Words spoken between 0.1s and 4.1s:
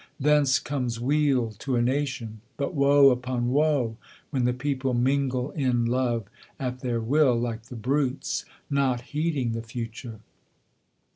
Thence comes weal to a nation: but woe upon woe,